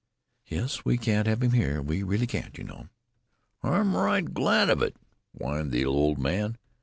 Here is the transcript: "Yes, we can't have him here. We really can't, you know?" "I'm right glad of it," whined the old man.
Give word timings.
"Yes, 0.47 0.83
we 0.83 0.97
can't 0.97 1.27
have 1.27 1.43
him 1.43 1.51
here. 1.51 1.79
We 1.79 2.01
really 2.01 2.25
can't, 2.25 2.57
you 2.57 2.63
know?" 2.63 2.87
"I'm 3.61 3.95
right 3.95 4.25
glad 4.25 4.67
of 4.71 4.81
it," 4.81 4.95
whined 5.31 5.71
the 5.71 5.85
old 5.85 6.17
man. 6.17 6.57